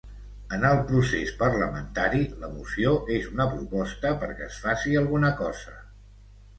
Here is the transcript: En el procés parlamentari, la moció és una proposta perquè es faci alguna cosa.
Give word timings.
En 0.55 0.63
el 0.69 0.79
procés 0.91 1.33
parlamentari, 1.41 2.23
la 2.45 2.51
moció 2.55 2.95
és 3.19 3.31
una 3.35 3.49
proposta 3.55 4.17
perquè 4.27 4.51
es 4.51 4.61
faci 4.67 5.01
alguna 5.07 5.35
cosa. 5.47 5.81